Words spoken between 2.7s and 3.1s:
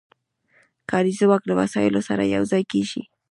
کېږي